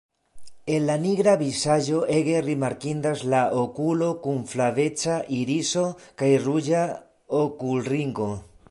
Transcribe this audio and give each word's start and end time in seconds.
En 0.75 0.85
la 0.85 0.93
nigra 1.01 1.33
vizaĝo 1.41 1.99
ege 2.19 2.39
rimarkindas 2.47 3.23
la 3.35 3.43
okulo 3.65 4.09
kun 4.25 4.41
flaveca 4.55 5.19
iriso 5.43 5.87
kaj 6.23 6.33
ruĝa 6.49 6.85
okulringo. 7.45 8.31